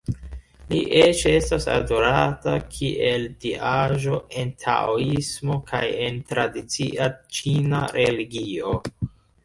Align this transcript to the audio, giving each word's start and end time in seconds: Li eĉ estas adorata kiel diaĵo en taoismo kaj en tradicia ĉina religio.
Li 0.69 0.77
eĉ 1.01 1.19
estas 1.31 1.67
adorata 1.73 2.55
kiel 2.79 3.27
diaĵo 3.45 4.17
en 4.45 4.57
taoismo 4.67 5.61
kaj 5.71 5.85
en 6.09 6.21
tradicia 6.35 7.15
ĉina 7.39 7.87
religio. 8.03 8.79